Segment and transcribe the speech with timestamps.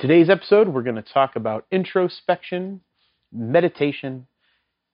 [0.00, 2.80] Today's episode, we're going to talk about introspection,
[3.32, 4.26] meditation,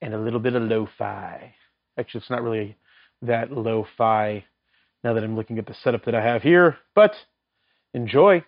[0.03, 1.55] and a little bit of lo-fi.
[1.99, 2.77] Actually, it's not really
[3.23, 4.45] that lo-fi
[5.03, 7.15] now that I'm looking at the setup that I have here, but
[7.95, 8.45] enjoy.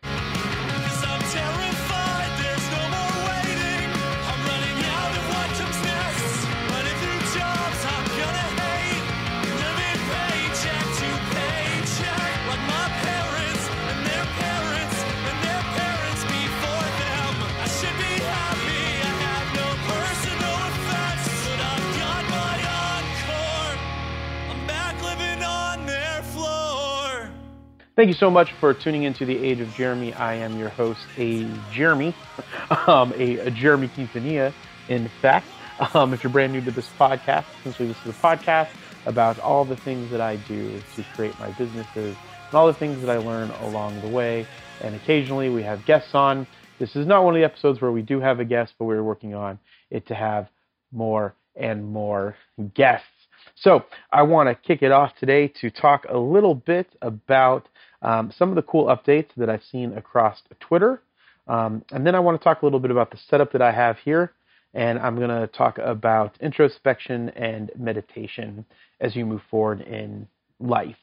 [27.94, 30.14] Thank you so much for tuning into the Age of Jeremy.
[30.14, 32.14] I am your host, a Jeremy,
[32.86, 34.54] um, a, a, Jeremy Quintanilla.
[34.88, 35.46] In fact,
[35.92, 38.70] um, if you're brand new to this podcast, essentially this is a podcast
[39.04, 42.16] about all the things that I do to create my businesses
[42.46, 44.46] and all the things that I learn along the way.
[44.80, 46.46] And occasionally we have guests on.
[46.78, 49.02] This is not one of the episodes where we do have a guest, but we're
[49.02, 49.58] working on
[49.90, 50.48] it to have
[50.92, 52.36] more and more
[52.72, 53.06] guests.
[53.54, 57.68] So I want to kick it off today to talk a little bit about
[58.02, 61.02] um, some of the cool updates that I've seen across Twitter.
[61.48, 63.72] Um, and then I want to talk a little bit about the setup that I
[63.72, 64.32] have here.
[64.74, 68.64] And I'm going to talk about introspection and meditation
[69.00, 70.26] as you move forward in
[70.60, 70.96] life.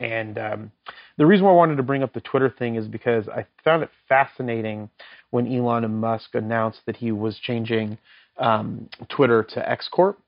[0.00, 0.72] And um,
[1.16, 3.82] the reason why I wanted to bring up the Twitter thing is because I found
[3.82, 4.88] it fascinating
[5.30, 7.98] when Elon Musk announced that he was changing
[8.38, 10.18] um, Twitter to X Corp.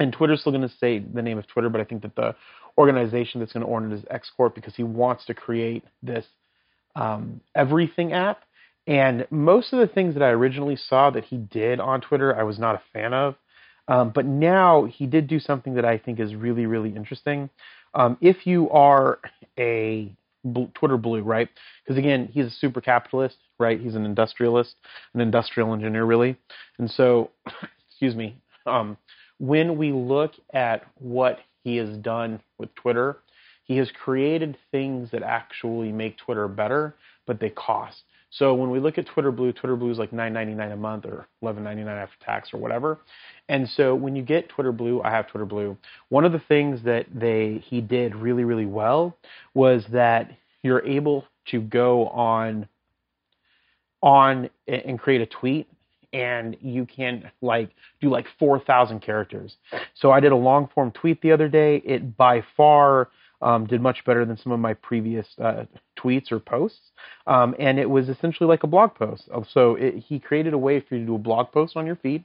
[0.00, 2.34] And Twitter's still going to say the name of Twitter, but I think that the
[2.78, 6.26] organization that's going to own it is X Corp because he wants to create this
[6.96, 8.42] um, everything app.
[8.86, 12.42] And most of the things that I originally saw that he did on Twitter, I
[12.42, 13.36] was not a fan of.
[13.86, 17.50] Um, but now he did do something that I think is really, really interesting.
[17.94, 19.18] Um, if you are
[19.58, 20.12] a
[20.74, 21.48] Twitter blue, right?
[21.84, 23.80] Because again, he's a super capitalist, right?
[23.80, 24.74] He's an industrialist,
[25.14, 26.36] an industrial engineer, really.
[26.78, 27.30] And so,
[27.88, 28.36] excuse me,
[28.66, 28.96] um,
[29.38, 33.18] when we look at what he has done with Twitter.
[33.64, 36.94] He has created things that actually make Twitter better,
[37.26, 38.02] but they cost.
[38.30, 41.28] So when we look at Twitter Blue, Twitter Blue is like $9.99 a month or
[41.42, 42.98] $11.99 after tax or whatever.
[43.48, 45.76] And so when you get Twitter Blue, I have Twitter Blue.
[46.08, 49.16] One of the things that they he did really really well
[49.54, 50.32] was that
[50.62, 52.66] you're able to go on
[54.02, 55.68] on and create a tweet
[56.14, 57.70] and you can like
[58.00, 59.56] do like 4,000 characters.
[59.94, 61.82] So I did a long form tweet the other day.
[61.84, 63.10] It by far
[63.42, 65.64] um, did much better than some of my previous uh,
[65.98, 66.92] tweets or posts,
[67.26, 69.28] um, and it was essentially like a blog post.
[69.52, 71.96] So it, he created a way for you to do a blog post on your
[71.96, 72.24] feed.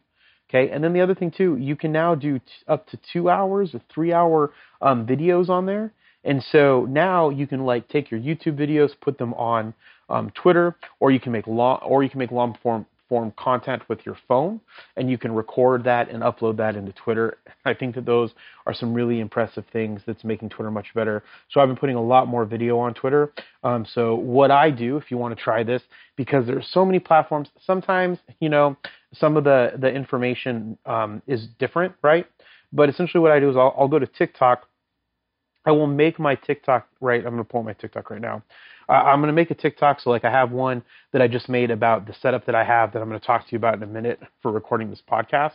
[0.50, 3.30] Okay, and then the other thing too, you can now do t- up to two
[3.30, 5.94] hours or three hour um, videos on there.
[6.24, 9.74] And so now you can like take your YouTube videos, put them on
[10.10, 13.82] um, Twitter, or you can make long, or you can make long form form content
[13.90, 14.62] with your phone,
[14.96, 17.40] and you can record that and upload that into Twitter.
[17.66, 18.32] I think that those
[18.66, 21.24] are some really impressive things that's making Twitter much better.
[21.50, 23.34] So I've been putting a lot more video on Twitter.
[23.64, 25.82] Um, so what I do, if you want to try this,
[26.16, 28.78] because there's so many platforms, sometimes you know
[29.14, 32.28] some of the the information um, is different, right?
[32.72, 34.68] But essentially, what I do is I'll, I'll go to TikTok.
[35.66, 37.20] I will make my TikTok right.
[37.20, 38.44] I'm going to pull my TikTok right now.
[38.90, 40.02] I'm going to make a TikTok.
[40.02, 40.84] So like I have one
[41.14, 43.46] that I just made about the setup that I have that I'm going to talk
[43.46, 45.54] to you about in a minute for recording this podcast.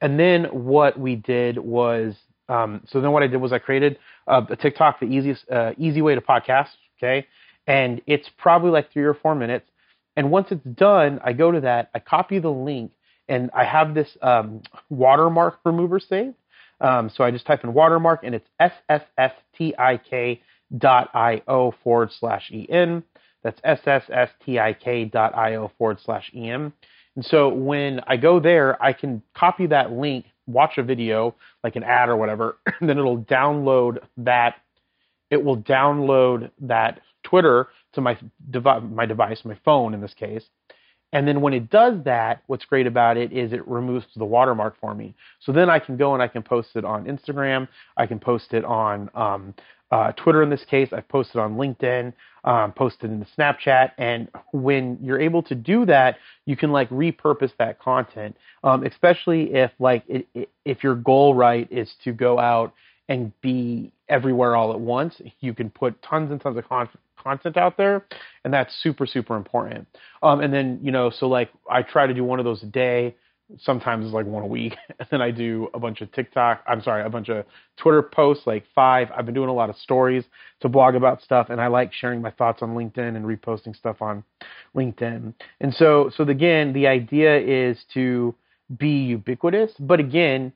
[0.00, 2.14] And then what we did was,
[2.48, 6.02] um, so then what I did was I created a TikTok, the easiest, uh, easy
[6.02, 6.70] way to podcast.
[6.98, 7.26] Okay.
[7.66, 9.66] And it's probably like three or four minutes.
[10.16, 12.92] And once it's done, I go to that, I copy the link,
[13.28, 16.34] and I have this um, watermark remover saved.
[16.80, 20.00] Um, so I just type in watermark, and it's sstik dot
[20.82, 23.02] io forward slash en.
[23.42, 26.72] That's sstik dot io forward slash en.
[27.16, 31.76] And so when I go there, I can copy that link, watch a video, like
[31.76, 34.56] an ad or whatever, and then it'll download that.
[35.30, 38.18] It will download that Twitter to my
[38.80, 40.44] my device, my phone in this case.
[41.14, 44.74] And then when it does that, what's great about it is it removes the watermark
[44.80, 45.14] for me.
[45.40, 47.68] So then I can go and I can post it on Instagram.
[47.96, 49.54] I can post it on um,
[49.92, 50.88] uh, Twitter in this case.
[50.92, 52.12] I've posted on LinkedIn,
[52.42, 53.92] um, posted in the Snapchat.
[53.96, 56.16] And when you're able to do that,
[56.46, 61.34] you can like repurpose that content, um, especially if like it, it, if your goal
[61.36, 62.74] right is to go out
[63.08, 65.20] and be everywhere all at once.
[65.40, 66.88] You can put tons and tons of con-
[67.24, 68.06] content out there,
[68.44, 69.88] and that's super super important.
[70.22, 72.66] Um, and then you know, so like I try to do one of those a
[72.66, 73.16] day.
[73.60, 76.62] Sometimes it's like one a week, and then I do a bunch of TikTok.
[76.66, 77.44] I'm sorry, a bunch of
[77.76, 79.08] Twitter posts, like five.
[79.16, 80.24] I've been doing a lot of stories
[80.60, 84.00] to blog about stuff, and I like sharing my thoughts on LinkedIn and reposting stuff
[84.00, 84.24] on
[84.74, 85.34] LinkedIn.
[85.60, 88.34] And so, so again, the idea is to
[88.78, 90.52] be ubiquitous, but again,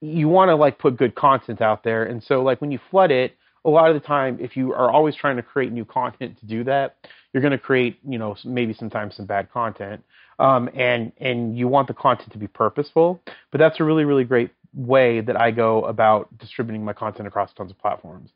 [0.00, 2.04] you want to like put good content out there.
[2.04, 4.90] And so, like when you flood it, a lot of the time, if you are
[4.90, 6.96] always trying to create new content to do that,
[7.32, 10.02] you're going to create, you know, maybe sometimes some bad content.
[10.38, 13.20] Um, and and you want the content to be purposeful.
[13.50, 17.52] But that's a really really great way that I go about distributing my content across
[17.52, 18.30] tons of platforms.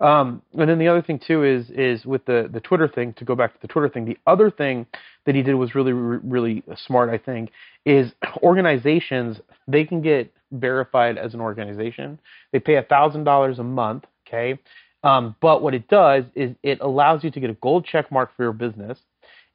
[0.00, 3.12] Um, and then the other thing too is is with the the Twitter thing.
[3.14, 4.86] To go back to the Twitter thing, the other thing
[5.26, 7.10] that he did was really really smart.
[7.10, 7.50] I think
[7.84, 8.12] is
[8.42, 12.18] organizations they can get verified as an organization.
[12.52, 14.58] They pay a thousand dollars a month Okay.
[15.02, 18.36] Um, but what it does is it allows you to get a gold check mark
[18.36, 18.98] for your business,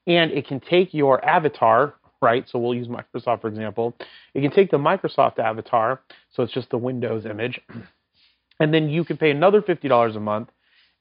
[0.08, 2.48] and it can take your avatar, right?
[2.50, 3.96] So we'll use Microsoft for example.
[4.34, 6.02] It can take the Microsoft avatar,
[6.34, 7.62] so it's just the Windows image,
[8.60, 10.50] and then you can pay another fifty dollars a month,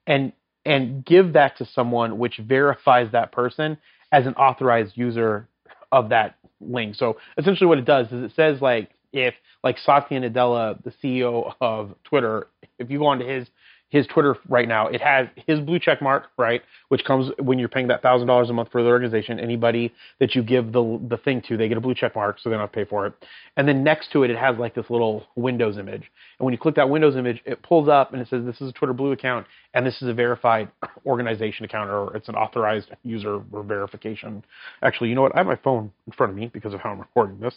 [0.07, 0.33] and
[0.67, 3.79] and give that to someone which verifies that person
[4.13, 5.49] as an authorized user
[5.91, 6.97] of that link.
[6.97, 11.55] So essentially, what it does is it says like if like Satya Nadella, the CEO
[11.63, 12.49] of Twitter,
[12.79, 13.49] if you go onto his
[13.95, 17.69] his Twitter right now, it has his blue check mark, right, which comes when you're
[17.69, 19.39] paying that thousand dollars a month for the organization.
[19.39, 22.51] Anybody that you give the the thing to, they get a blue check mark, so
[22.51, 23.13] they don't have to pay for it.
[23.57, 26.11] And then next to it, it has like this little Windows image.
[26.41, 28.71] And when you click that Windows image, it pulls up and it says this is
[28.71, 30.73] a Twitter Blue account, and this is a verified
[31.07, 34.45] organization account, or it's an authorized user verification.
[34.83, 35.37] Actually, you know what?
[35.37, 37.55] I have my phone in front of me because of how I'm recording this.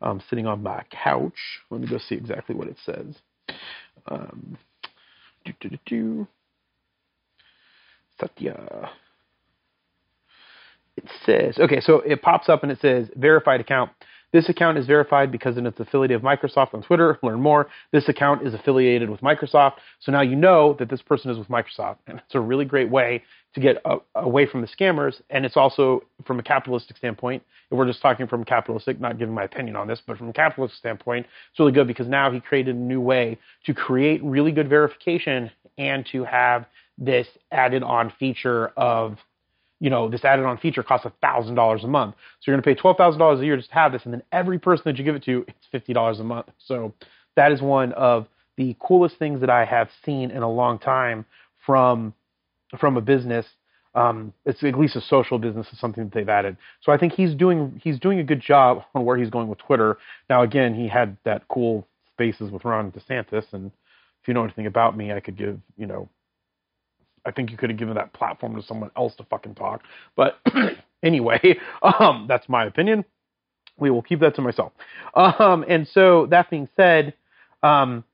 [0.00, 1.34] I'm sitting on my couch.
[1.68, 3.16] Let me go see exactly what it says.
[4.06, 4.56] Um,
[5.44, 6.28] do, do, do, do.
[8.20, 8.90] Satya.
[10.96, 13.90] It says, okay, so it pops up and it says verified account.
[14.32, 17.18] This account is verified because it's affiliate of Microsoft on Twitter.
[17.22, 17.68] Learn more.
[17.90, 19.74] This account is affiliated with Microsoft.
[20.00, 21.96] So now you know that this person is with Microsoft.
[22.06, 23.24] And it's a really great way
[23.54, 25.20] to get a, away from the scammers.
[25.30, 29.34] And it's also, from a capitalistic standpoint, if we're just talking from capitalistic, not giving
[29.34, 32.40] my opinion on this, but from a capitalist standpoint, it's really good because now he
[32.40, 36.66] created a new way to create really good verification and to have
[36.98, 39.18] this added on feature of
[39.80, 42.14] you know, this added on feature costs $1,000 a month.
[42.14, 44.02] So you're going to pay $12,000 a year just to have this.
[44.04, 46.46] And then every person that you give it to, it's $50 a month.
[46.58, 46.92] So
[47.34, 51.24] that is one of the coolest things that I have seen in a long time
[51.64, 52.12] from,
[52.78, 53.46] from a business.
[53.94, 56.56] Um, it's at least a social business is something that they've added.
[56.82, 59.58] So I think he's doing, he's doing a good job on where he's going with
[59.58, 59.98] Twitter.
[60.28, 63.52] Now, again, he had that cool spaces with Ron DeSantis.
[63.52, 63.72] And
[64.22, 66.08] if you know anything about me, I could give, you know,
[67.26, 69.82] I think you could have given that platform to someone else to fucking talk.
[70.16, 70.38] But
[71.02, 73.04] anyway, um, that's my opinion.
[73.76, 74.72] We will keep that to myself.
[75.14, 77.14] Um, and so that being said,
[77.62, 78.04] um,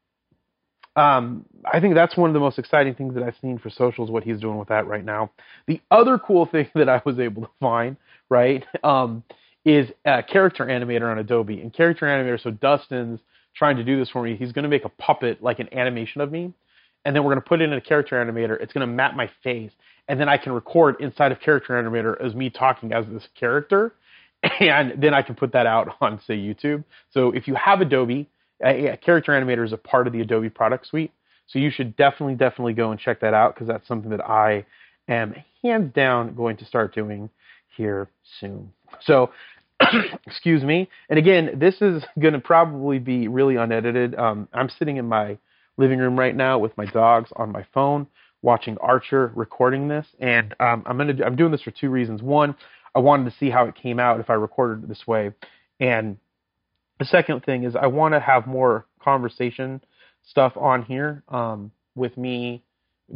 [0.96, 4.10] um, I think that's one of the most exciting things that I've seen for socials.
[4.10, 5.30] What he's doing with that right now.
[5.66, 7.96] The other cool thing that I was able to find,
[8.28, 9.22] right, um,
[9.64, 11.60] is a character animator on Adobe.
[11.60, 13.20] And character animator, so Dustin's
[13.54, 14.36] trying to do this for me.
[14.36, 16.52] He's going to make a puppet, like an animation of me
[17.06, 18.60] and then we're going to put it in a character animator.
[18.60, 19.70] It's going to map my face,
[20.08, 23.94] and then I can record inside of character animator as me talking as this character,
[24.60, 26.84] and then I can put that out on say YouTube.
[27.12, 28.28] So if you have Adobe,
[28.64, 31.12] a, a character animator is a part of the Adobe product suite.
[31.46, 34.66] So you should definitely, definitely go and check that out because that's something that I
[35.08, 37.30] am hands down going to start doing
[37.76, 38.08] here
[38.40, 38.72] soon.
[39.02, 39.30] So,
[40.26, 40.88] excuse me.
[41.08, 44.14] And again, this is going to probably be really unedited.
[44.14, 45.38] Um, I'm sitting in my
[45.76, 48.06] living room right now with my dogs on my phone,
[48.42, 52.22] watching Archer recording this, and um, I'm gonna I'm doing this for two reasons.
[52.22, 52.56] One,
[52.94, 55.32] I wanted to see how it came out if I recorded it this way,
[55.80, 56.16] and
[56.98, 59.80] the second thing is I want to have more conversation
[60.24, 62.62] stuff on here um, with me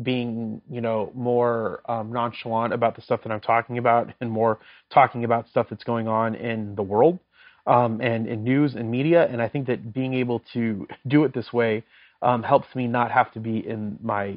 [0.02, 4.58] being you know more um, nonchalant about the stuff that I'm talking about and more
[4.92, 7.18] talking about stuff that's going on in the world
[7.66, 9.26] um, and in news and media.
[9.26, 11.84] And I think that being able to do it this way
[12.22, 14.37] um, helps me not have to be in my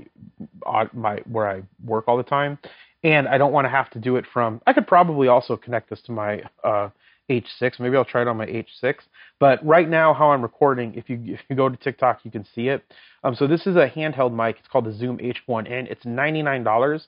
[0.66, 2.58] uh, my where I work all the time.
[3.04, 4.62] And I don't want to have to do it from.
[4.66, 6.90] I could probably also connect this to my uh,
[7.30, 7.80] H6.
[7.80, 8.96] Maybe I'll try it on my H6.
[9.40, 12.46] But right now, how I'm recording, if you if you go to TikTok, you can
[12.56, 12.84] see it.
[13.24, 14.58] Um, so this is a handheld mic.
[14.60, 15.90] It's called the Zoom H1n.
[15.90, 17.06] It's $99.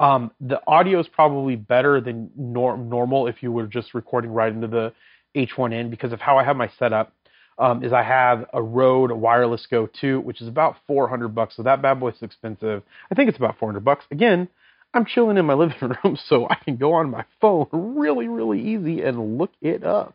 [0.00, 4.68] Um, the audio is probably better than normal if you were just recording right into
[4.68, 4.92] the
[5.36, 7.12] H1n because of how I have my setup.
[7.58, 11.56] Um, is I have a Rode Wireless Go 2, which is about 400 bucks.
[11.56, 12.84] So that bad boy's expensive.
[13.10, 14.04] I think it's about 400 bucks.
[14.12, 14.46] Again,
[14.94, 18.60] I'm chilling in my living room, so I can go on my phone really, really
[18.60, 20.14] easy and look it up.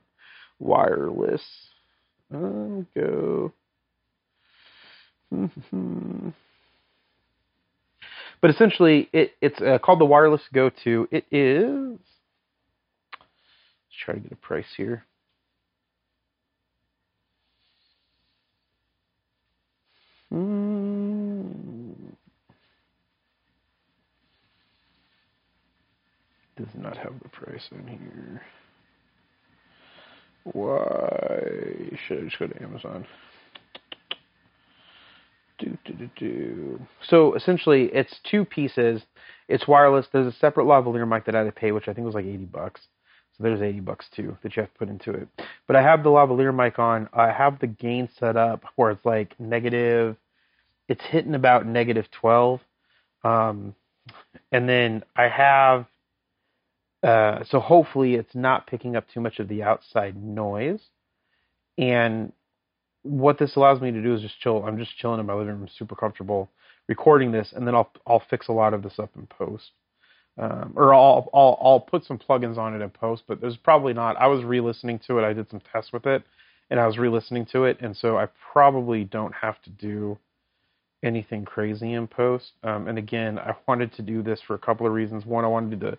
[0.59, 1.43] Wireless
[2.33, 3.53] um, Go.
[8.41, 11.09] but essentially, it, it's uh, called the Wireless Go 2.
[11.11, 11.99] It is.
[13.19, 15.05] Let's try to get a price here.
[26.63, 28.41] Does not have the price in here.
[30.45, 33.05] Why should I just go to Amazon?
[35.59, 36.79] Do, do, do, do.
[37.05, 39.01] So essentially, it's two pieces.
[39.49, 40.07] It's wireless.
[40.13, 42.25] There's a separate lavalier mic that I had to pay, which I think was like
[42.25, 42.81] 80 bucks.
[43.37, 45.27] So there's 80 bucks too that you have to put into it.
[45.67, 47.09] But I have the lavalier mic on.
[47.13, 50.15] I have the gain set up where it's like negative.
[50.87, 52.61] It's hitting about negative 12.
[53.23, 53.75] Um,
[54.51, 55.87] and then I have
[57.03, 60.79] uh, so hopefully it's not picking up too much of the outside noise.
[61.77, 62.31] And
[63.03, 64.63] what this allows me to do is just chill.
[64.65, 66.49] I'm just chilling in my living room, super comfortable,
[66.87, 69.71] recording this, and then I'll I'll fix a lot of this up in post,
[70.37, 73.23] um, or I'll I'll I'll put some plugins on it in post.
[73.27, 74.15] But there's probably not.
[74.17, 75.25] I was re-listening to it.
[75.25, 76.23] I did some tests with it,
[76.69, 80.17] and I was re-listening to it, and so I probably don't have to do
[81.03, 82.53] anything crazy in post.
[82.63, 85.25] Um, and again, I wanted to do this for a couple of reasons.
[85.25, 85.97] One, I wanted to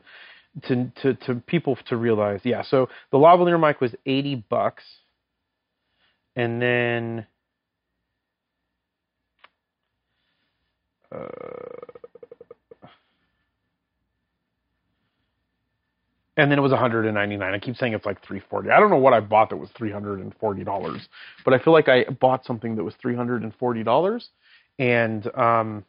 [0.63, 2.41] to to to people to realize.
[2.45, 4.85] Yeah, so the lavalier mic was 80 bucks.
[6.37, 7.27] And then
[11.13, 11.27] uh,
[16.37, 17.55] and then it was 199.
[17.55, 18.71] I keep saying it's like 340.
[18.71, 21.09] I don't know what I bought that was 340 dollars,
[21.45, 24.31] but I feel like I bought something that was 340 dollars,
[24.79, 25.85] and um,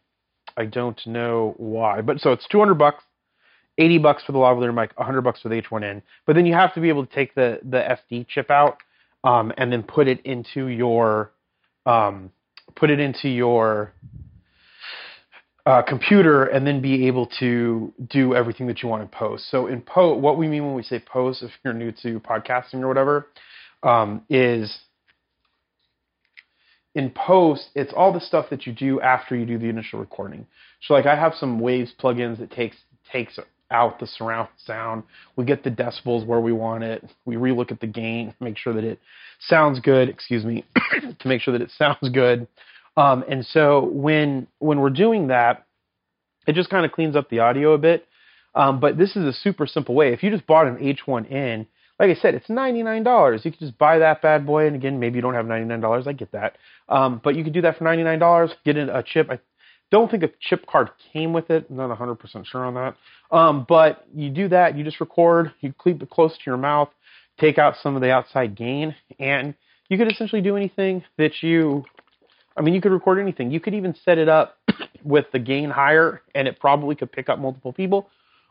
[0.58, 2.02] I don't know why.
[2.02, 3.04] But so it's 200 bucks
[3.78, 6.02] 80 bucks for the lavalier mic, 100 bucks for the H1n.
[6.26, 8.78] But then you have to be able to take the the SD chip out
[9.24, 11.32] um, and then put it into your
[11.86, 12.32] um,
[12.76, 13.94] put it into your
[15.66, 19.50] uh, computer and then be able to do everything that you want in post.
[19.50, 22.82] So in post, what we mean when we say post, if you're new to podcasting
[22.82, 23.28] or whatever,
[23.84, 24.80] um, is
[26.94, 30.48] in post, it's all the stuff that you do after you do the initial recording.
[30.82, 32.78] So like I have some Waves plugins that takes
[33.12, 33.38] takes
[33.72, 35.04] out the surround sound.
[35.36, 37.04] We get the decibels where we want it.
[37.26, 39.00] We relook at the gain, make sure that it
[39.40, 40.10] sounds good.
[40.10, 40.66] Excuse me,
[41.20, 42.48] to make sure that it sounds good.
[42.98, 45.66] Um, and so when when we're doing that,
[46.48, 48.08] it just kind of cleans up the audio a bit.
[48.54, 50.14] Um, but this is a super simple way.
[50.14, 51.68] If you just bought an H1n,
[52.00, 53.46] like I said, it's $99.
[53.46, 54.68] You could just buy that bad boy.
[54.68, 56.08] And again, maybe you don't have $99.
[56.08, 56.58] I get that.
[56.88, 58.52] Um, but you could do that for $99.
[58.64, 59.30] Get in a chip.
[59.30, 59.40] I
[59.92, 61.68] don't think a chip card came with it.
[61.70, 62.96] I'm not 100% sure on that.
[63.32, 66.90] Um, but you do that, you just record, you keep it close to your mouth,
[67.40, 69.54] take out some of the outside gain, and
[69.90, 71.84] you could essentially do anything that you,
[72.58, 73.52] I mean, you could record anything.
[73.52, 74.58] You could even set it up
[75.04, 78.10] with the gain higher, and it probably could pick up multiple people.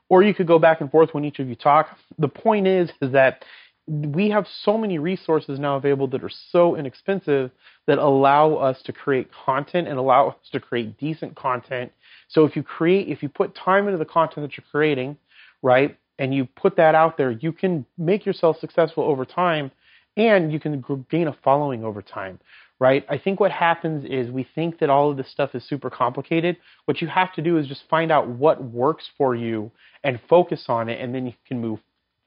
[0.09, 1.97] Or you could go back and forth when each of you talk.
[2.19, 3.43] The point is, is that
[3.87, 7.51] we have so many resources now available that are so inexpensive
[7.87, 11.93] that allow us to create content and allow us to create decent content.
[12.29, 15.19] So if you create, if you put time into the content that you're creating,
[15.63, 19.71] right, and you put that out there, you can make yourself successful over time
[20.17, 22.39] and you can gain a following over time,
[22.79, 23.05] right?
[23.09, 26.57] I think what happens is we think that all of this stuff is super complicated.
[26.85, 29.73] What you have to do is just find out what works for you
[30.05, 31.81] and focus on it, and then you can move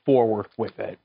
[0.06, 1.00] forward with it.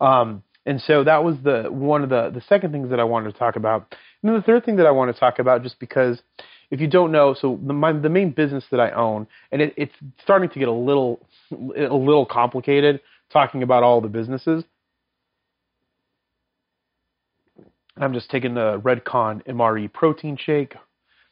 [0.00, 3.32] Um, and so that was the one of the the second things that I wanted
[3.32, 3.94] to talk about.
[4.22, 6.20] And then the third thing that I want to talk about, just because
[6.70, 9.74] if you don't know, so the, my, the main business that I own, and it,
[9.76, 13.00] it's starting to get a little a little complicated
[13.32, 14.64] talking about all the businesses.
[17.96, 20.74] I'm just taking the Redcon MRE protein shake.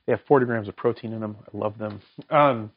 [0.07, 1.37] They have 40 grams of protein in them.
[1.43, 2.01] I love them.
[2.31, 2.73] Um,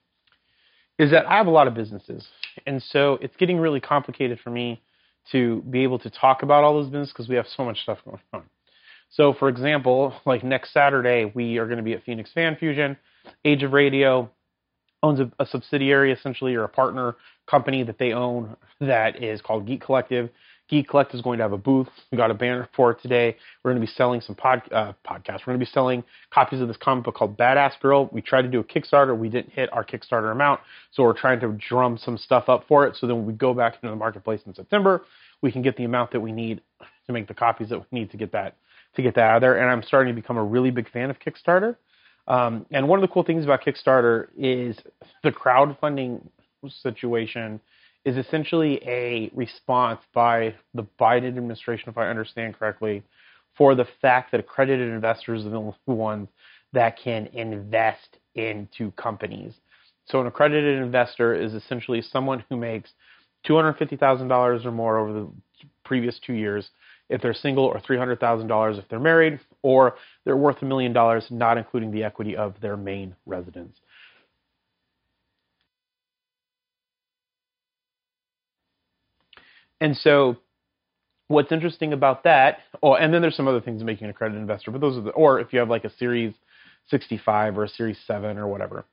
[0.97, 2.27] is that I have a lot of businesses,
[2.67, 4.81] and so it's getting really complicated for me
[5.31, 7.99] to be able to talk about all those businesses because we have so much stuff
[8.05, 8.43] going on.
[9.09, 12.97] So, for example, like next Saturday, we are going to be at Phoenix Fan Fusion.
[13.43, 14.29] Age of Radio
[15.03, 17.15] owns a, a subsidiary, essentially, or a partner
[17.49, 20.29] company that they own that is called Geek Collective.
[20.71, 21.89] Geek Collect is going to have a booth.
[22.11, 23.35] We got a banner for it today.
[23.61, 25.41] We're going to be selling some pod, uh, podcasts.
[25.41, 26.01] We're going to be selling
[26.33, 28.09] copies of this comic book called Badass Girl.
[28.13, 29.15] We tried to do a Kickstarter.
[29.15, 30.61] We didn't hit our Kickstarter amount,
[30.93, 32.95] so we're trying to drum some stuff up for it.
[32.95, 35.03] So then we go back into the marketplace in September,
[35.41, 36.61] we can get the amount that we need
[37.07, 38.55] to make the copies that we need to get that
[38.95, 39.57] to get that out of there.
[39.59, 41.75] And I'm starting to become a really big fan of Kickstarter.
[42.27, 44.77] Um, and one of the cool things about Kickstarter is
[45.21, 46.21] the crowdfunding
[46.69, 47.59] situation
[48.05, 53.03] is essentially a response by the Biden administration, if I understand correctly,
[53.55, 56.27] for the fact that accredited investors are the ones
[56.73, 59.53] that can invest into companies.
[60.05, 62.91] So an accredited investor is essentially someone who makes
[63.47, 65.27] $250,000 or more over the
[65.83, 66.69] previous two years
[67.09, 71.57] if they're single or $300,000 if they're married, or they're worth a million dollars, not
[71.57, 73.77] including the equity of their main residence.
[79.81, 80.37] And so
[81.27, 84.71] what's interesting about that, oh, and then there's some other things making an accredited investor,
[84.71, 86.33] but those are the, or if you have like a series
[86.89, 88.85] 65 or a series 7 or whatever.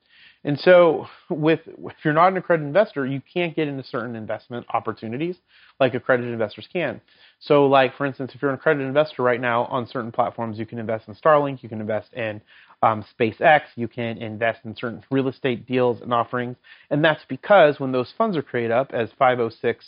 [0.45, 4.67] And so with if you're not an accredited investor, you can't get into certain investment
[4.73, 5.37] opportunities
[5.81, 7.01] like accredited investors can.
[7.41, 10.65] So like for instance, if you're an accredited investor right now on certain platforms, you
[10.65, 12.41] can invest in Starlink, you can invest in
[12.83, 16.57] um, SpaceX, you can invest in certain real estate deals and offerings,
[16.91, 19.85] and that's because when those funds are created up as 506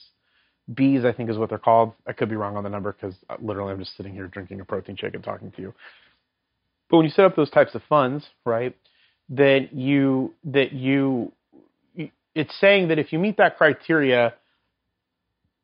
[0.73, 1.93] Bs, I think is what they're called.
[2.07, 4.61] I could be wrong on the number because uh, literally I'm just sitting here drinking
[4.61, 5.75] a protein shake and talking to you.
[6.89, 8.77] But when you set up those types of funds, right,
[9.31, 11.33] that you that you
[12.35, 14.35] it's saying that if you meet that criteria,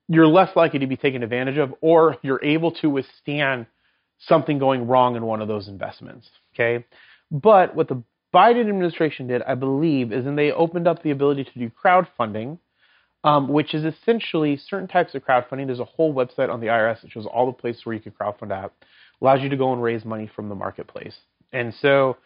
[0.09, 3.67] you're less likely to be taken advantage of, or you're able to withstand
[4.19, 6.29] something going wrong in one of those investments.
[6.55, 6.85] Okay,
[7.31, 8.03] but what the
[8.35, 12.59] Biden administration did, I believe, is then they opened up the ability to do crowdfunding
[13.25, 15.67] um, which is essentially certain types of crowdfunding.
[15.67, 18.13] There's a whole website on the IRS that shows all the places where you can
[18.13, 18.73] crowdfund at,
[19.21, 21.17] allows you to go and raise money from the marketplace.
[21.53, 22.17] And so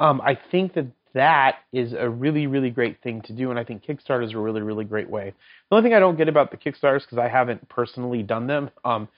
[0.00, 3.50] um, I think that that is a really, really great thing to do.
[3.50, 5.34] And I think Kickstarter is a really, really great way.
[5.70, 8.70] The only thing I don't get about the Kickstarters, because I haven't personally done them,
[8.84, 9.08] um,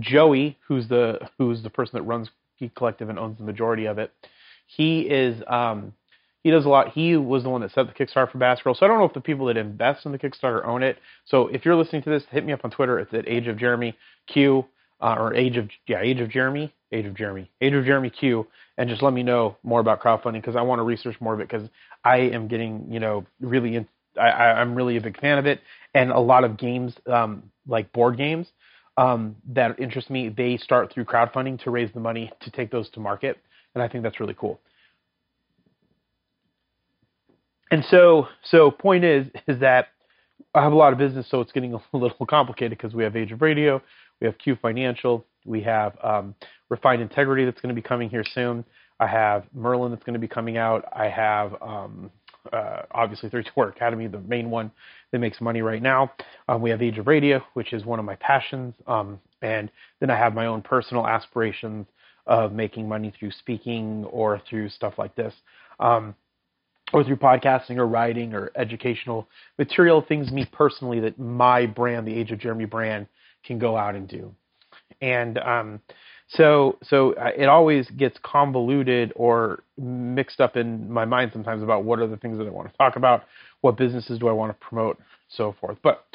[0.00, 3.98] Joey, who's the who's the person that runs Geek Collective and owns the majority of
[3.98, 4.12] it,
[4.66, 5.92] he is um,
[6.44, 6.92] he does a lot.
[6.92, 8.74] He was the one that set the Kickstarter for Girl.
[8.74, 10.98] So I don't know if the people that invest in the Kickstarter own it.
[11.24, 12.98] So if you're listening to this, hit me up on Twitter.
[12.98, 14.66] It's at Age of Jeremy Q
[15.00, 18.46] uh, or Age of yeah Age of Jeremy Age of Jeremy Age of Jeremy Q,
[18.76, 21.40] and just let me know more about crowdfunding because I want to research more of
[21.40, 21.66] it because
[22.04, 23.88] I am getting you know really in,
[24.20, 25.62] I, I'm really a big fan of it
[25.94, 28.48] and a lot of games um, like board games
[28.98, 30.28] um, that interest me.
[30.28, 33.38] They start through crowdfunding to raise the money to take those to market,
[33.74, 34.60] and I think that's really cool
[37.70, 39.88] and so so point is is that
[40.54, 43.16] I have a lot of business, so it's getting a little complicated because we have
[43.16, 43.82] Age of Radio,
[44.20, 46.34] we have Q Financial, we have um,
[46.68, 48.64] Refined Integrity that's going to be coming here soon.
[49.00, 50.84] I have Merlin that's going to be coming out.
[50.92, 52.10] I have um,
[52.52, 54.70] uh, obviously 3T Academy, the main one
[55.10, 56.12] that makes money right now.
[56.48, 60.10] Um, we have Age of Radio, which is one of my passions, um, and then
[60.10, 61.86] I have my own personal aspirations
[62.26, 65.34] of making money through speaking or through stuff like this.
[65.80, 66.14] Um,
[66.94, 69.28] or through podcasting or writing or educational
[69.58, 73.08] material things me personally that my brand, the Age of Jeremy brand,
[73.44, 74.32] can go out and do.
[75.00, 75.80] And um,
[76.28, 81.82] so so uh, it always gets convoluted or mixed up in my mind sometimes about
[81.82, 83.24] what are the things that I want to talk about,
[83.60, 85.78] what businesses do I want to promote, so forth.
[85.82, 86.06] But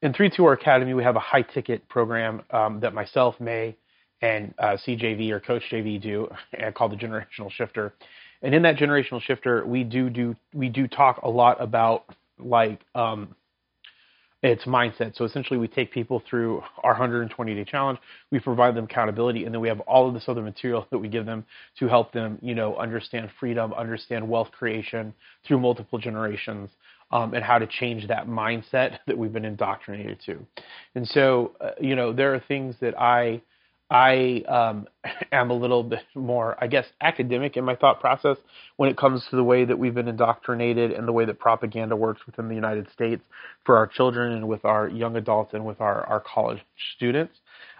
[0.00, 3.74] in 3T Academy, we have a high ticket program um, that myself, May,
[4.22, 6.28] and uh, CJV or Coach JV do
[6.74, 7.94] called the Generational Shifter.
[8.42, 12.04] And in that generational shifter, we do do we do talk a lot about
[12.38, 13.34] like um,
[14.42, 15.16] It's mindset.
[15.16, 17.98] So essentially, we take people through our 120 day challenge.
[18.30, 21.08] We provide them accountability, and then we have all of this other material that we
[21.08, 21.46] give them
[21.78, 25.14] to help them, you know, understand freedom, understand wealth creation
[25.46, 26.70] through multiple generations,
[27.10, 30.38] um, and how to change that mindset that we've been indoctrinated to.
[30.94, 33.40] And so, uh, you know, there are things that I
[33.94, 34.88] I um,
[35.32, 38.36] am a little bit more, I guess, academic in my thought process
[38.76, 41.94] when it comes to the way that we've been indoctrinated and the way that propaganda
[41.94, 43.22] works within the United States
[43.64, 46.58] for our children and with our young adults and with our, our college
[46.96, 47.34] students.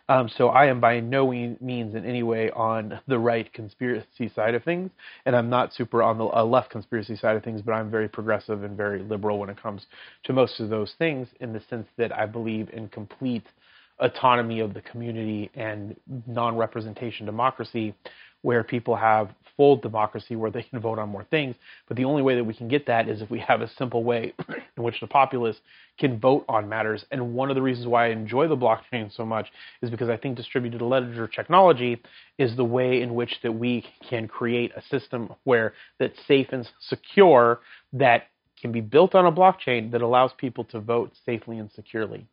[0.09, 4.55] Um, so I am by no means in any way on the right conspiracy side
[4.55, 4.91] of things,
[5.27, 8.09] and I'm not super on the uh, left conspiracy side of things, but I'm very
[8.09, 9.87] progressive and very liberal when it comes
[10.25, 13.47] to most of those things in the sense that I believe in complete–
[13.99, 17.95] autonomy of the community and non-representation democracy
[18.43, 21.57] where people have full democracy where they can vote on more things.
[21.89, 24.05] But the only way that we can get that is if we have a simple
[24.05, 24.35] way
[24.77, 25.57] in which the populace
[25.99, 27.07] can vote on matters.
[27.11, 29.47] And one of the reasons why I enjoy the blockchain so much
[29.81, 32.03] is because I think distributed ledger technology
[32.37, 36.69] is the way in which that we can create a system where that's safe and
[36.81, 37.61] secure
[37.95, 38.25] that
[38.61, 42.27] can be built on a blockchain that allows people to vote safely and securely.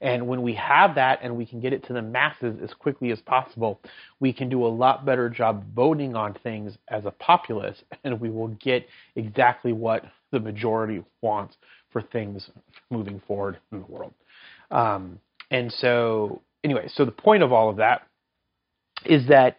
[0.00, 3.10] And when we have that and we can get it to the masses as quickly
[3.10, 3.80] as possible,
[4.20, 8.30] we can do a lot better job voting on things as a populace, and we
[8.30, 11.56] will get exactly what the majority wants
[11.90, 12.50] for things
[12.90, 14.12] moving forward in the world.
[14.70, 15.18] Um,
[15.50, 18.02] and so, anyway, so the point of all of that
[19.04, 19.58] is that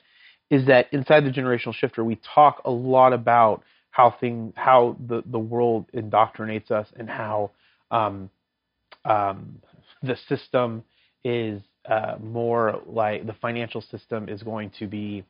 [0.50, 5.23] is that inside the generational shifter, we talk a lot about how thing how the
[5.26, 7.52] the world indoctrinates us and how
[7.89, 8.30] um,
[9.06, 9.62] um,
[10.03, 10.83] the system
[11.23, 15.23] is uh, more like the financial system is going to be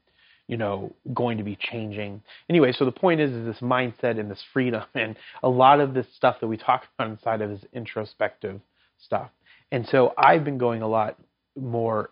[0.47, 2.21] you know going to be changing.
[2.49, 5.93] Anyway so the point is is this mindset and this freedom and a lot of
[5.93, 8.60] this stuff that we talk about inside of is introspective
[8.97, 9.30] stuff.
[9.71, 11.17] And so i've been going a lot
[11.60, 12.10] more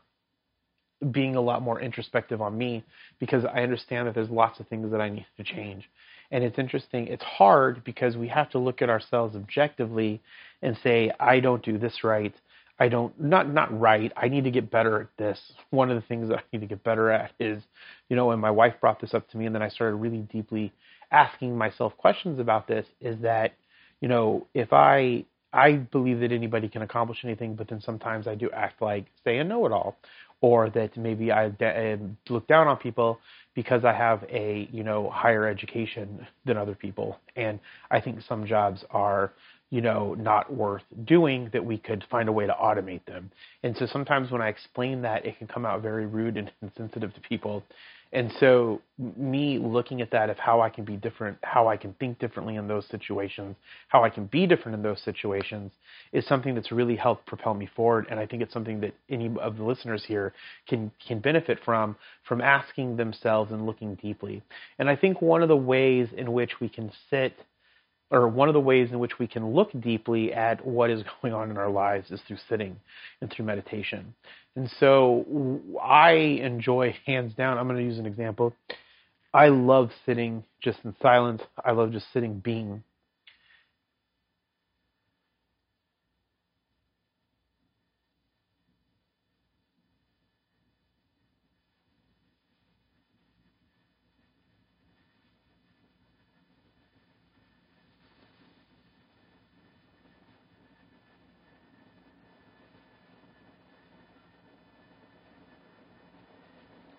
[1.11, 2.83] being a lot more introspective on me
[3.19, 5.89] because i understand that there's lots of things that i need to change.
[6.31, 10.21] And it's interesting it's hard because we have to look at ourselves objectively
[10.61, 12.35] and say i don't do this right
[12.79, 14.11] I don't not not right.
[14.17, 15.39] I need to get better at this.
[15.69, 17.63] One of the things that I need to get better at is,
[18.09, 20.19] you know, and my wife brought this up to me, and then I started really
[20.19, 20.73] deeply
[21.11, 22.85] asking myself questions about this.
[22.99, 23.53] Is that,
[24.01, 28.35] you know, if I I believe that anybody can accomplish anything, but then sometimes I
[28.35, 29.95] do act like say a know-it-all,
[30.41, 31.97] or that maybe I de-
[32.29, 33.19] look down on people
[33.53, 37.59] because I have a you know higher education than other people, and
[37.89, 39.31] I think some jobs are
[39.69, 43.32] you know, not worth doing, that we could find a way to automate them.
[43.63, 47.13] And so sometimes when I explain that, it can come out very rude and insensitive
[47.13, 47.63] to people.
[48.15, 48.82] And so
[49.17, 52.56] me looking at that of how I can be different, how I can think differently
[52.56, 53.58] in those situations,
[53.89, 55.73] how I can be different in those situations
[56.13, 58.08] is something that's really helped propel me forward.
[58.10, 60.32] And I think it's something that any of the listeners here
[60.65, 64.41] can can benefit from from asking themselves and looking deeply.
[64.80, 67.34] And I think one of the ways in which we can sit
[68.11, 71.33] or one of the ways in which we can look deeply at what is going
[71.33, 72.75] on in our lives is through sitting
[73.21, 74.13] and through meditation.
[74.55, 78.53] And so I enjoy, hands down, I'm going to use an example.
[79.33, 81.41] I love sitting just in silence.
[81.63, 82.83] I love just sitting being.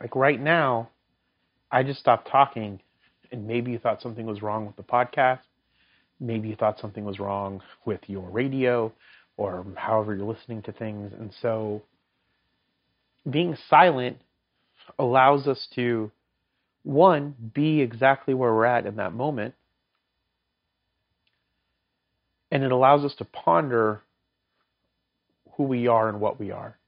[0.01, 0.89] Like right now,
[1.71, 2.81] I just stopped talking,
[3.31, 5.41] and maybe you thought something was wrong with the podcast.
[6.19, 8.93] Maybe you thought something was wrong with your radio
[9.37, 11.13] or however you're listening to things.
[11.13, 11.83] And so
[13.29, 14.17] being silent
[14.99, 16.11] allows us to,
[16.83, 19.55] one, be exactly where we're at in that moment.
[22.51, 24.01] And it allows us to ponder
[25.57, 26.79] who we are and what we are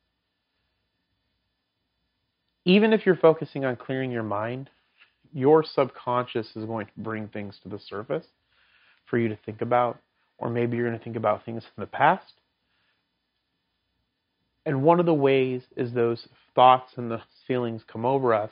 [2.68, 4.68] even if you're focusing on clearing your mind,
[5.32, 8.26] your subconscious is going to bring things to the surface
[9.06, 9.98] for you to think about,
[10.36, 12.34] or maybe you're going to think about things from the past.
[14.66, 18.50] And one of the ways is those thoughts and the feelings come over us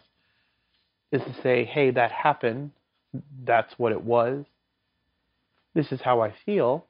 [1.13, 2.71] is to say, hey, that happened.
[3.45, 4.47] That's what it was.
[5.75, 6.87] This is how I feel.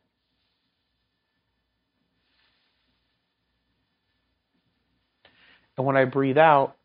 [5.76, 6.75] And when I breathe out,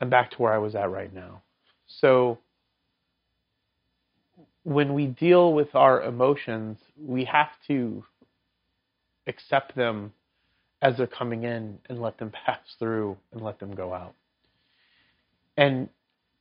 [0.00, 1.42] I'm back to where I was at right now.
[1.86, 2.38] So
[4.64, 8.04] when we deal with our emotions, we have to
[9.26, 10.12] accept them
[10.82, 14.14] as they're coming in and let them pass through and let them go out.
[15.56, 15.88] And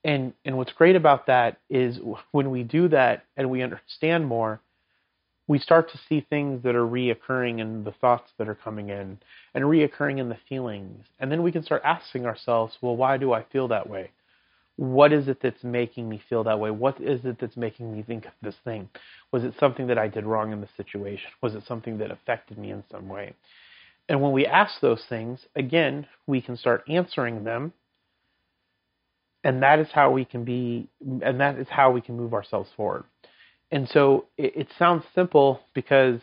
[0.04, 2.00] and and what's great about that is
[2.32, 4.60] when we do that and we understand more,
[5.48, 9.18] we start to see things that are reoccurring in the thoughts that are coming in
[9.54, 11.06] and reoccurring in the feelings.
[11.20, 14.12] And then we can start asking ourselves, well, why do I feel that way?
[14.78, 16.72] What is it that's making me feel that way?
[16.72, 18.90] What is it that's making me think of this thing?
[19.32, 21.30] Was it something that I did wrong in the situation?
[21.42, 23.34] Was it something that affected me in some way?
[24.10, 27.74] And when we ask those things, again, we can start answering them.
[29.44, 30.88] And that is how we can be,
[31.22, 33.04] and that is how we can move ourselves forward.
[33.74, 36.22] And so it, it sounds simple because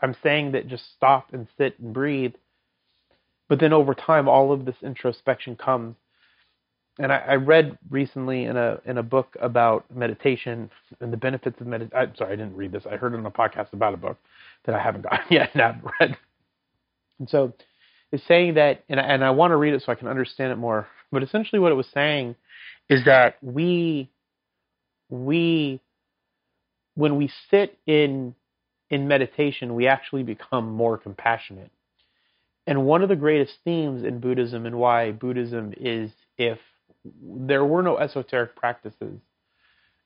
[0.00, 2.32] I'm saying that just stop and sit and breathe.
[3.50, 5.94] But then over time, all of this introspection comes.
[6.98, 11.60] And I, I read recently in a in a book about meditation and the benefits
[11.60, 11.98] of meditation.
[11.98, 12.84] I'm sorry, I didn't read this.
[12.90, 14.16] I heard it on a podcast about a book
[14.64, 16.16] that I haven't gotten yet and haven't read.
[17.18, 17.52] And so
[18.10, 20.50] it's saying that, and I, and I want to read it so I can understand
[20.50, 20.86] it more.
[21.12, 22.36] But essentially, what it was saying
[22.88, 24.08] is that we
[25.10, 25.80] we
[26.94, 28.34] when we sit in
[28.90, 31.70] in meditation, we actually become more compassionate.
[32.66, 36.58] And one of the greatest themes in Buddhism and why Buddhism is if
[37.22, 39.18] there were no esoteric practices,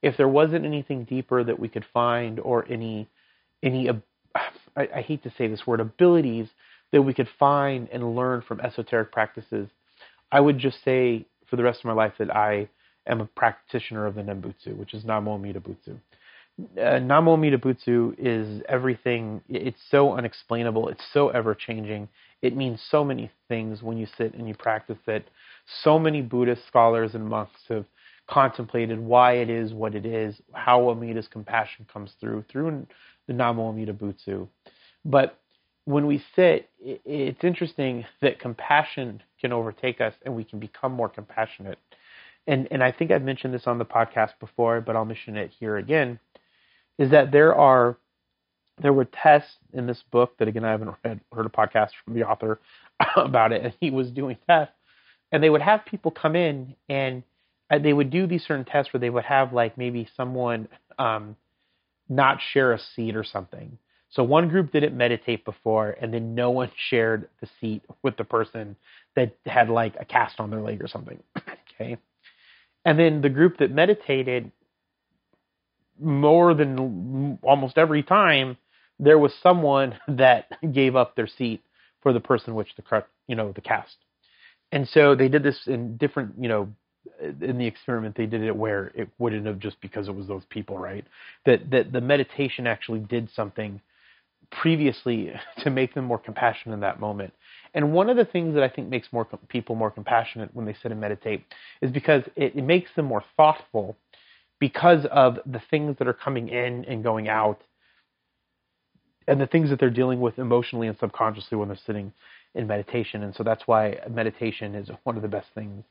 [0.02, 3.08] if there wasn't anything deeper that we could find or any
[3.62, 3.88] any
[4.34, 6.48] I, I hate to say this word abilities
[6.92, 9.68] that we could find and learn from esoteric practices,
[10.32, 12.68] I would just say for the rest of my life that I
[13.06, 15.98] am a practitioner of the Nembutsu, which is Namo Amida Butsu
[16.76, 19.40] uh, Namo Amida Butsu is everything.
[19.48, 20.88] It's so unexplainable.
[20.88, 22.08] It's so ever changing.
[22.42, 25.28] It means so many things when you sit and you practice it.
[25.82, 27.84] So many Buddhist scholars and monks have
[28.28, 32.86] contemplated why it is what it is, how Amida's compassion comes through through
[33.26, 34.48] the Namo Amida Butsu.
[35.04, 35.38] But
[35.84, 41.08] when we sit, it's interesting that compassion can overtake us and we can become more
[41.08, 41.78] compassionate.
[42.46, 45.52] And and I think I've mentioned this on the podcast before, but I'll mention it
[45.58, 46.18] here again
[46.98, 47.96] is that there are
[48.80, 52.14] there were tests in this book that again I haven't read, heard a podcast from
[52.14, 52.60] the author
[53.16, 54.74] about it, and he was doing tests,
[55.32, 57.22] and they would have people come in and
[57.70, 61.36] uh, they would do these certain tests where they would have like maybe someone um,
[62.08, 63.78] not share a seat or something.
[64.10, 68.24] So one group didn't meditate before, and then no one shared the seat with the
[68.24, 68.76] person
[69.16, 71.22] that had like a cast on their leg or something.
[71.80, 71.98] okay,
[72.84, 74.50] and then the group that meditated
[76.00, 78.56] more than almost every time
[78.98, 81.62] there was someone that gave up their seat
[82.02, 83.96] for the person which the you know the cast.
[84.70, 86.68] And so they did this in different you know
[87.40, 90.44] in the experiment they did it where it wouldn't have just because it was those
[90.50, 91.04] people right?
[91.46, 93.80] That that the meditation actually did something
[94.50, 97.32] previously to make them more compassionate in that moment.
[97.74, 100.74] And one of the things that i think makes more people more compassionate when they
[100.82, 101.44] sit and meditate
[101.82, 103.96] is because it, it makes them more thoughtful
[104.58, 107.60] because of the things that are coming in and going out
[109.26, 112.12] and the things that they're dealing with emotionally and subconsciously when they're sitting
[112.54, 113.22] in meditation.
[113.22, 115.84] And so that's why meditation is one of the best things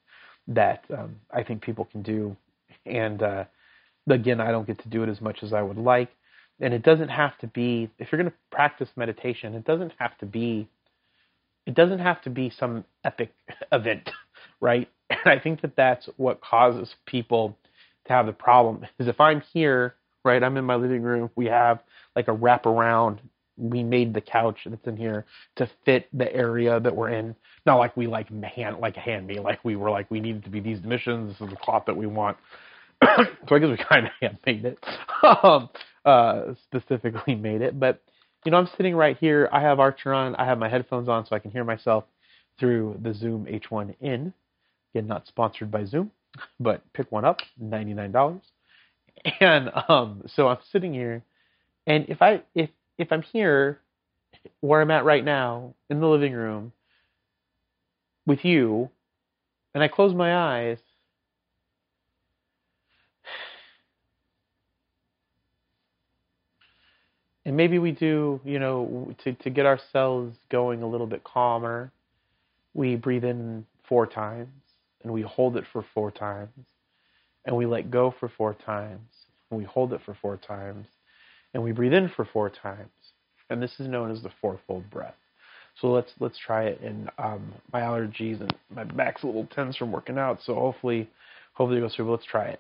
[0.48, 2.36] that um, I think people can do.
[2.86, 3.46] And uh,
[4.10, 6.10] again, I don't get to do it as much as I would like.
[6.60, 10.18] And it doesn't have to be, if you're going to practice meditation, it doesn't have
[10.18, 10.68] to be,
[11.68, 13.32] it doesn't have to be some epic
[13.72, 14.10] event,
[14.60, 14.90] right?
[15.10, 17.56] And I think that that's what causes people
[18.08, 21.46] to have the problem is if I'm here, right, I'm in my living room, we
[21.48, 21.80] have
[22.16, 23.20] like a wraparound.
[23.58, 27.36] We made the couch that's in here to fit the area that we're in.
[27.66, 30.50] Not like we like hand like hand me, like we were like we needed to
[30.50, 31.34] be these dimensions.
[31.34, 32.38] This is the cloth that we want.
[33.04, 34.80] so I guess we kind of hand made it,
[35.44, 35.70] um,
[36.06, 37.80] uh, specifically made it.
[37.80, 38.02] But
[38.46, 39.50] you know, I'm sitting right here.
[39.52, 40.36] I have Archer on.
[40.36, 42.06] I have my headphones on so I can hear myself
[42.60, 44.34] through the Zoom H1n.
[44.94, 46.12] Again, not sponsored by Zoom
[46.60, 48.42] but pick one up, ninety nine dollars.
[49.40, 51.24] And um, so I'm sitting here,
[51.86, 53.80] and if I if if I'm here,
[54.62, 56.72] where I'm at right now in the living room,
[58.26, 58.90] with you,
[59.74, 60.78] and I close my eyes.
[67.44, 71.92] And maybe we do, you know, to, to get ourselves going a little bit calmer,
[72.74, 74.67] we breathe in four times
[75.08, 76.66] and we hold it for four times,
[77.46, 79.08] and we let go for four times,
[79.50, 80.86] and we hold it for four times,
[81.54, 82.90] and we breathe in for four times.
[83.50, 85.16] And this is known as the fourfold breath.
[85.80, 86.82] So let's let's try it.
[86.82, 91.08] And um, my allergies and my back's a little tense from working out, so hopefully
[91.54, 92.08] hopefully it goes through.
[92.08, 92.60] But let's try it.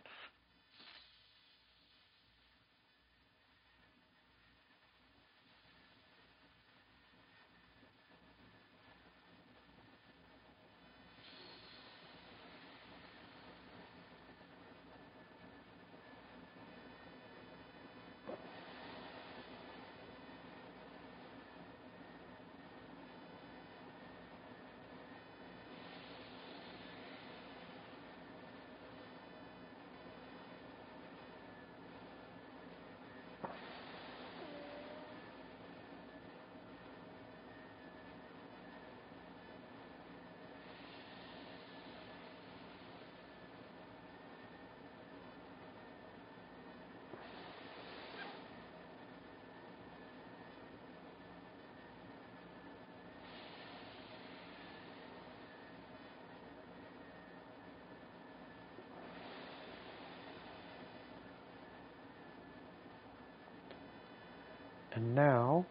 [64.93, 65.67] And now,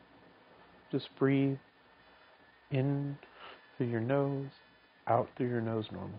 [0.96, 1.58] just breathe
[2.70, 3.16] in
[3.76, 4.48] through your nose,
[5.06, 6.14] out through your nose normally.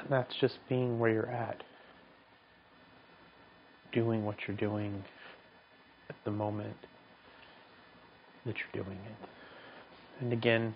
[0.00, 1.62] And that's just being where you're at.
[3.92, 5.02] Doing what you're doing
[6.08, 6.76] at the moment
[8.46, 9.28] that you're doing it.
[10.20, 10.74] And again,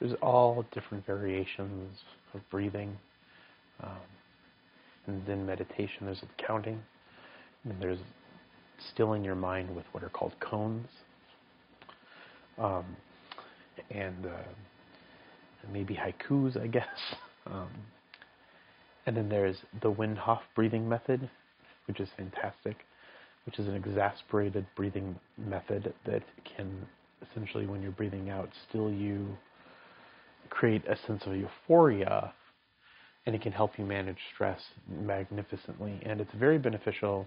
[0.00, 1.98] there's all different variations
[2.34, 2.96] of breathing.
[3.82, 3.90] Um,
[5.06, 6.80] and then meditation, there's counting.
[7.64, 7.98] And there's
[8.92, 10.86] stilling your mind with what are called koans.
[12.58, 12.84] Um,
[13.90, 16.84] and uh, maybe haikus, I guess.
[17.48, 17.70] Um,
[19.06, 21.28] and then there's the Wim Hof breathing method,
[21.86, 22.84] which is fantastic,
[23.46, 26.22] which is an exasperated breathing method that
[26.56, 26.86] can
[27.30, 29.26] essentially, when you're breathing out, still you
[30.50, 32.32] create a sense of euphoria
[33.24, 36.00] and it can help you manage stress magnificently.
[36.04, 37.26] And it's very beneficial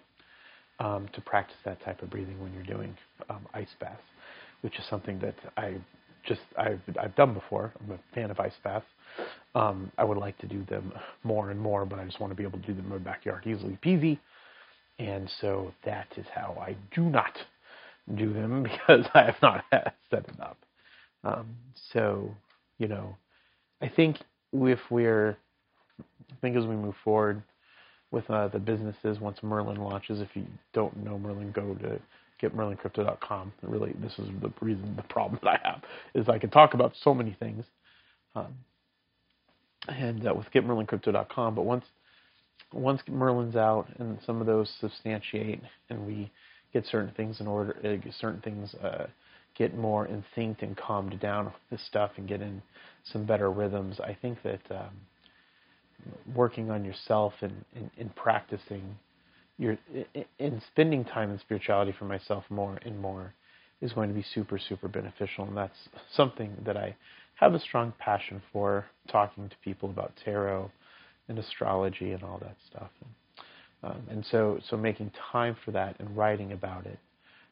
[0.80, 2.96] um, to practice that type of breathing when you're doing
[3.30, 4.02] um, ice baths,
[4.62, 5.76] which is something that I
[6.30, 7.74] just I've I've done before.
[7.82, 8.88] I'm a fan of ice baths.
[9.56, 10.94] Um, I would like to do them
[11.26, 13.00] more and more, but I just want to be able to do them in my
[13.00, 14.20] backyard easily peasy.
[15.00, 17.38] And so that is how I do not
[18.16, 20.58] do them because I have not set it up.
[21.24, 21.48] Um,
[21.94, 22.32] so,
[22.80, 23.16] you know,
[23.82, 24.18] I think
[24.54, 25.38] if we're,
[26.32, 27.44] I think as we move forward
[28.12, 32.00] with uh, the businesses, once Merlin launches, if you don't know Merlin, go to
[32.42, 33.54] getmerlincrypto.com.
[33.62, 35.82] Really, this is the reason, the problem that I have
[36.14, 37.66] is I can talk about so many things,
[38.36, 38.54] um,
[39.88, 41.56] and uh, with getmerlincrypto.com.
[41.56, 41.86] But once
[42.72, 46.32] once Merlin's out and some of those substantiate, and we
[46.72, 49.08] get certain things in order, uh, certain things uh,
[49.58, 52.62] get more in sync and calmed down with this stuff, and get in
[53.12, 54.00] some better rhythms.
[54.00, 54.92] I think that um,
[56.36, 58.98] working on yourself and, and, and practicing
[59.60, 59.78] you're
[60.40, 63.34] in spending time in spirituality for myself more and more
[63.82, 65.46] is going to be super super beneficial.
[65.46, 65.78] And that's
[66.16, 66.96] something that I
[67.36, 70.72] have a strong passion for talking to people about tarot
[71.28, 72.90] and astrology and all that stuff.
[73.02, 77.00] And, um, and so so making time for that and writing about it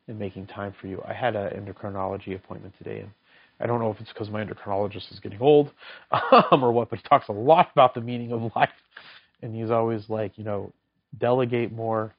[0.07, 1.03] and making time for you.
[1.05, 3.11] I had an endocrinology appointment today and
[3.59, 5.71] I don't know if it's because my endocrinologist is getting old
[6.11, 8.69] um, or what but he talks a lot about the meaning of life.
[9.41, 10.71] And he's always like you know
[11.19, 12.13] delegate more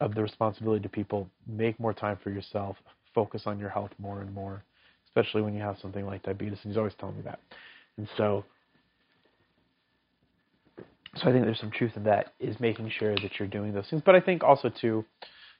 [0.00, 2.76] of the responsibility to people, make more time for yourself,
[3.14, 4.62] focus on your health more and more,
[5.08, 6.58] especially when you have something like diabetes.
[6.62, 7.40] And he's always telling me that.
[7.96, 8.44] And so,
[11.16, 13.88] so I think there's some truth in that is making sure that you're doing those
[13.90, 14.02] things.
[14.04, 15.04] But I think also too,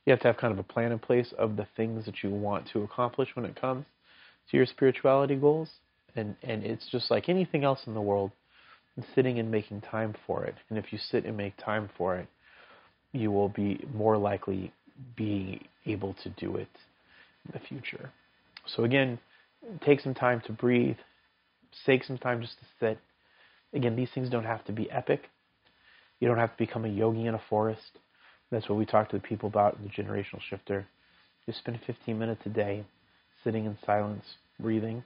[0.07, 2.31] you have to have kind of a plan in place of the things that you
[2.31, 3.85] want to accomplish when it comes
[4.51, 5.69] to your spirituality goals.
[6.17, 8.31] And and it's just like anything else in the world
[8.99, 10.57] and sitting and making time for it.
[10.69, 12.27] And if you sit and make time for it,
[13.13, 14.73] you will be more likely
[15.17, 16.69] be able to do it
[17.47, 18.11] in the future.
[18.67, 19.21] So again,
[19.87, 20.97] take some time to breathe.
[21.87, 22.99] Take some time just to sit.
[23.73, 25.31] Again, these things don't have to be epic.
[26.19, 28.01] You don't have to become a yogi in a forest.
[28.51, 30.89] That's what we talk to the people about in the generational shifter.
[31.47, 32.85] Just spend 15 minutes a day
[33.45, 34.25] sitting in silence,
[34.59, 35.05] breathing,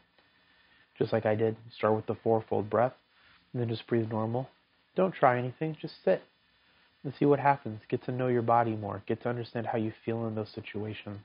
[0.99, 1.57] just like I did.
[1.77, 2.95] Start with the fourfold breath
[3.53, 4.49] and then just breathe normal.
[4.97, 6.23] Don't try anything, just sit
[7.05, 7.81] and see what happens.
[7.89, 9.03] Get to know your body more.
[9.07, 11.21] Get to understand how you feel in those situations.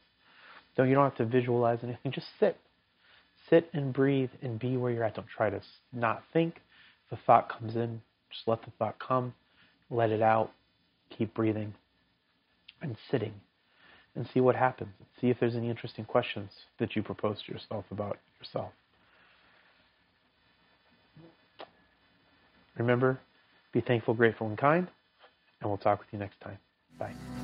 [0.78, 2.11] Don't you don't have to visualize anything.
[2.11, 2.57] Just sit.
[3.49, 5.15] Sit and breathe and be where you're at.
[5.15, 5.61] Don't try to
[5.93, 6.61] not think.
[7.11, 8.01] If a thought comes in,
[8.32, 9.34] just let the thought come.
[9.89, 10.51] Let it out.
[11.17, 11.73] Keep breathing.
[12.82, 13.34] and sitting
[14.15, 14.89] and see what happens.
[15.21, 18.71] See if there's any interesting questions that you propose to yourself about yourself.
[22.78, 23.19] Remember,
[23.71, 24.88] be thankful, grateful, and kind,
[25.61, 26.57] and we'll talk with you next time.
[26.99, 27.36] Bye.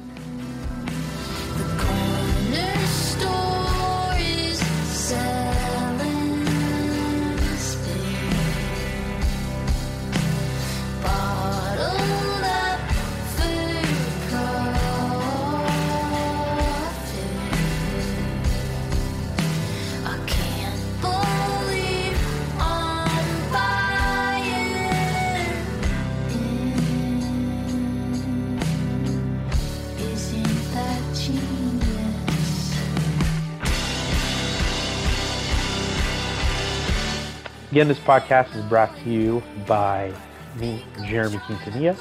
[37.74, 40.14] Again, this podcast is brought to you by
[40.58, 41.98] me, Jeremy Quintanilla.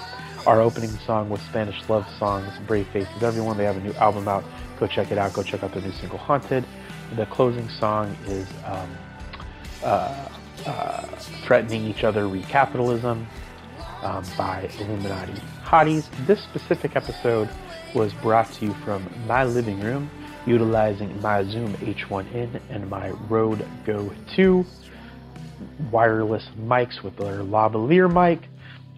[0.47, 3.57] Our opening song was Spanish Love Songs, Brave Faces Everyone.
[3.57, 4.45] They have a new album out.
[4.79, 5.33] Go check it out.
[5.33, 6.67] Go check out their new single, Haunted.
[7.17, 8.91] The closing song is um,
[9.83, 10.29] uh,
[10.67, 11.07] uh,
[11.47, 13.27] Threatening Each Other re: Capitalism
[14.03, 16.07] um, by Illuminati Hotties.
[16.27, 17.49] This specific episode
[17.95, 20.11] was brought to you from my living room
[20.45, 24.67] utilizing my Zoom H1N and my Rode Go 2
[25.91, 28.49] wireless mics with their lavalier mic.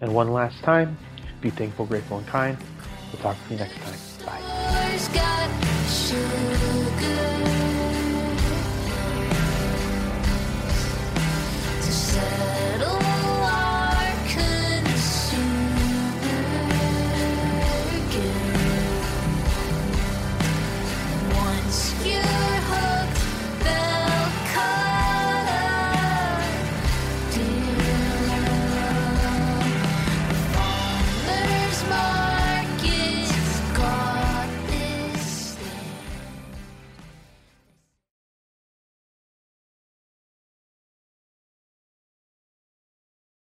[0.01, 0.97] And one last time,
[1.41, 2.57] be thankful, grateful, and kind.
[3.11, 3.97] We'll talk to you next time.
[4.25, 4.41] Bye.